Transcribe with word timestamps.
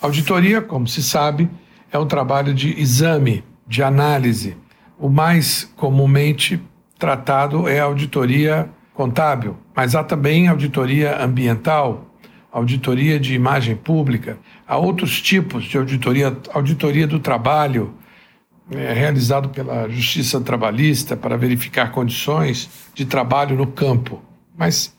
Auditoria, 0.00 0.60
como 0.60 0.86
se 0.86 1.02
sabe, 1.02 1.48
é 1.90 1.98
um 1.98 2.06
trabalho 2.06 2.52
de 2.52 2.78
exame, 2.80 3.42
de 3.66 3.82
análise. 3.82 4.56
O 4.98 5.08
mais 5.08 5.64
comumente 5.76 6.60
tratado 6.98 7.66
é 7.66 7.80
a 7.80 7.84
auditoria 7.84 8.68
contábil, 8.92 9.56
mas 9.74 9.94
há 9.94 10.04
também 10.04 10.48
auditoria 10.48 11.22
ambiental, 11.22 12.14
auditoria 12.52 13.20
de 13.20 13.34
imagem 13.34 13.76
pública, 13.76 14.38
há 14.66 14.76
outros 14.76 15.20
tipos 15.20 15.64
de 15.64 15.76
auditoria, 15.76 16.36
auditoria 16.52 17.06
do 17.06 17.18
trabalho, 17.18 17.94
é, 18.70 18.92
realizado 18.92 19.50
pela 19.50 19.88
Justiça 19.88 20.40
Trabalhista 20.40 21.16
para 21.16 21.36
verificar 21.36 21.92
condições 21.92 22.68
de 22.94 23.04
trabalho 23.04 23.56
no 23.56 23.66
campo. 23.66 24.22
Mas 24.56 24.94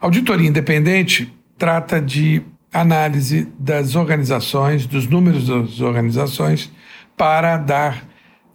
auditoria 0.00 0.48
independente 0.48 1.32
trata 1.56 2.00
de 2.00 2.42
análise 2.72 3.48
das 3.58 3.94
organizações, 3.94 4.86
dos 4.86 5.06
números 5.06 5.46
das 5.46 5.80
organizações, 5.80 6.70
para 7.16 7.56
dar 7.56 8.04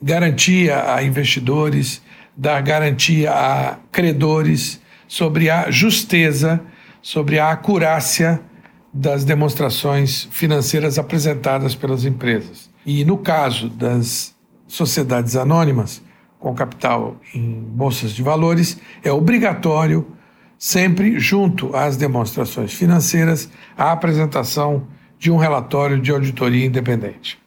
garantia 0.02 0.94
a 0.94 1.04
investidores, 1.04 2.02
dar 2.36 2.62
garantia 2.62 3.32
a 3.32 3.78
credores 3.92 4.82
sobre 5.08 5.50
a 5.50 5.70
justeza, 5.72 6.62
sobre 7.02 7.40
a 7.40 7.52
acurácia 7.52 8.42
das 8.94 9.26
demonstrações 9.26 10.28
financeiras 10.32 11.00
apresentadas 11.00 11.74
pelas 11.74 12.06
empresas. 12.06 12.70
E 12.86 13.04
no 13.04 13.18
caso 13.18 13.70
das 13.70 14.36
sociedades 14.68 15.36
anônimas, 15.36 16.02
com 16.40 16.54
capital 16.54 17.18
em 17.34 17.62
bolsas 17.62 18.12
de 18.12 18.22
valores, 18.22 18.78
é 19.04 19.12
obrigatório 19.12 20.06
sempre 20.64 21.20
junto 21.20 21.76
às 21.76 21.98
demonstrações 21.98 22.72
financeiras, 22.72 23.50
a 23.78 23.92
apresentação 23.92 24.88
de 25.20 25.30
um 25.30 25.36
relatório 25.36 26.00
de 26.00 26.10
auditoria 26.10 26.66
independente. 26.66 27.38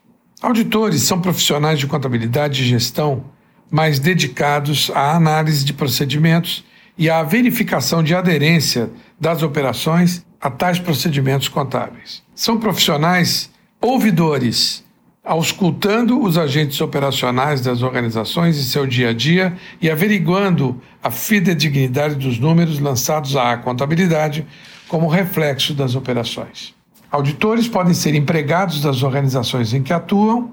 Auditores 0.42 1.00
são 1.00 1.19
profissionais 1.19 1.78
de 1.78 1.86
contabilidade 1.86 2.61
e 2.61 2.67
gestão 2.67 3.25
mais 3.70 3.98
dedicados 3.98 4.91
à 4.95 5.17
análise 5.17 5.64
de 5.64 5.73
procedimentos 5.73 6.62
e 6.98 7.08
à 7.08 7.23
verificação 7.23 8.03
de 8.03 8.14
aderência 8.14 8.91
das 9.19 9.42
operações 9.42 10.23
a 10.39 10.51
tais 10.51 10.78
procedimentos 10.78 11.48
contábeis. 11.48 12.23
São 12.34 12.61
profissionais 12.61 13.51
ouvidores 13.80 14.84
auscultando 15.27 16.23
os 16.23 16.39
agentes 16.39 16.81
operacionais 16.81 17.61
das 17.61 17.83
organizações 17.83 18.57
em 18.57 18.63
seu 18.63 18.87
dia 18.87 19.11
a 19.11 19.13
dia 19.13 19.57
e 19.83 19.91
averiguando 19.91 20.81
a 21.03 21.11
fidedignidade 21.11 22.15
dos 22.15 22.39
números 22.39 22.79
lançados 22.79 23.35
à 23.35 23.57
contabilidade 23.57 24.47
como 24.87 25.09
reflexo 25.09 25.75
das 25.75 25.97
operações. 25.97 26.73
Auditores 27.11 27.67
podem 27.67 27.93
ser 27.93 28.15
empregados 28.15 28.81
das 28.81 29.03
organizações 29.03 29.75
em 29.75 29.83
que 29.83 29.93
atuam, 29.93 30.53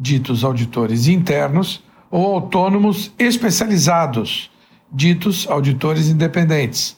ditos 0.00 0.42
auditores 0.42 1.06
internos, 1.06 1.84
ou 2.10 2.34
autônomos 2.34 3.12
especializados, 3.18 4.50
ditos 4.90 5.46
auditores 5.50 6.08
independentes 6.08 6.96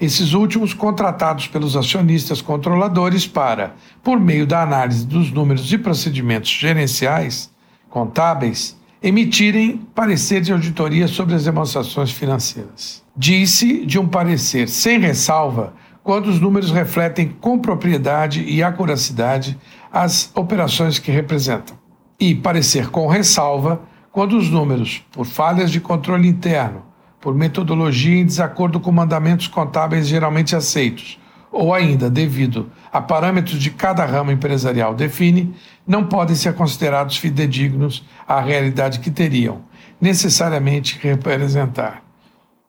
esses 0.00 0.32
últimos 0.32 0.72
contratados 0.72 1.48
pelos 1.48 1.76
acionistas 1.76 2.40
controladores 2.40 3.26
para, 3.26 3.74
por 4.02 4.20
meio 4.20 4.46
da 4.46 4.62
análise 4.62 5.06
dos 5.06 5.30
números 5.32 5.72
e 5.72 5.78
procedimentos 5.78 6.50
gerenciais, 6.50 7.50
contábeis, 7.90 8.76
emitirem 9.02 9.78
parecer 9.94 10.40
de 10.40 10.52
auditoria 10.52 11.08
sobre 11.08 11.34
as 11.34 11.44
demonstrações 11.44 12.10
financeiras. 12.10 13.02
Disse 13.16 13.84
de 13.84 13.98
um 13.98 14.06
parecer 14.06 14.68
sem 14.68 14.98
ressalva 14.98 15.74
quando 16.02 16.26
os 16.28 16.40
números 16.40 16.70
refletem 16.70 17.36
com 17.40 17.58
propriedade 17.58 18.42
e 18.42 18.62
acuracidade 18.62 19.58
as 19.92 20.30
operações 20.34 20.98
que 20.98 21.10
representam. 21.10 21.76
E 22.18 22.34
parecer 22.34 22.88
com 22.88 23.06
ressalva 23.06 23.82
quando 24.10 24.36
os 24.36 24.48
números, 24.48 25.04
por 25.12 25.26
falhas 25.26 25.70
de 25.70 25.80
controle 25.80 26.26
interno, 26.26 26.82
por 27.20 27.34
metodologia 27.34 28.20
em 28.20 28.26
desacordo 28.26 28.78
com 28.78 28.92
mandamentos 28.92 29.48
contábeis 29.48 30.06
geralmente 30.06 30.54
aceitos, 30.54 31.18
ou 31.50 31.74
ainda 31.74 32.10
devido 32.10 32.70
a 32.92 33.00
parâmetros 33.00 33.58
de 33.58 33.70
cada 33.70 34.04
ramo 34.04 34.30
empresarial 34.30 34.94
define, 34.94 35.54
não 35.86 36.04
podem 36.04 36.36
ser 36.36 36.54
considerados 36.54 37.16
fidedignos 37.16 38.04
à 38.26 38.40
realidade 38.40 39.00
que 39.00 39.10
teriam 39.10 39.62
necessariamente 40.00 40.98
representar. 41.00 42.02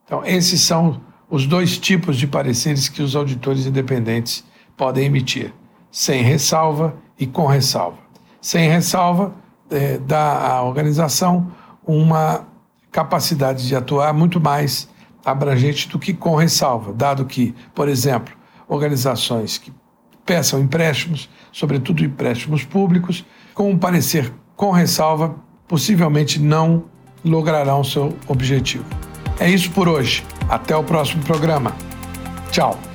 Então, 0.05 0.25
esses 0.25 0.61
são 0.61 1.01
os 1.29 1.45
dois 1.45 1.77
tipos 1.77 2.17
de 2.17 2.25
pareceres 2.25 2.89
que 2.89 3.03
os 3.03 3.15
auditores 3.15 3.65
independentes 3.65 4.43
podem 4.75 5.05
emitir: 5.05 5.53
sem 5.91 6.23
ressalva 6.23 6.95
e 7.19 7.27
com 7.27 7.45
ressalva. 7.45 7.97
Sem 8.41 8.69
ressalva, 8.69 9.33
é, 9.69 9.97
dá 9.99 10.47
à 10.47 10.63
organização 10.63 11.51
uma 11.85 12.47
capacidade 12.91 13.67
de 13.67 13.75
atuar 13.75 14.13
muito 14.13 14.39
mais 14.39 14.89
abrangente 15.23 15.87
do 15.89 15.99
que 15.99 16.13
com 16.13 16.35
ressalva, 16.35 16.93
dado 16.93 17.25
que, 17.25 17.53
por 17.73 17.87
exemplo, 17.87 18.33
organizações 18.67 19.57
que 19.57 19.71
peçam 20.25 20.59
empréstimos, 20.59 21.29
sobretudo 21.51 22.03
empréstimos 22.03 22.63
públicos, 22.63 23.25
com 23.53 23.71
um 23.71 23.77
parecer 23.77 24.31
com 24.55 24.71
ressalva, 24.71 25.35
possivelmente 25.67 26.39
não 26.39 26.85
lograrão 27.23 27.83
seu 27.83 28.15
objetivo. 28.27 28.85
É 29.39 29.49
isso 29.49 29.71
por 29.71 29.87
hoje. 29.87 30.23
Até 30.49 30.75
o 30.75 30.83
próximo 30.83 31.23
programa. 31.23 31.73
Tchau. 32.51 32.88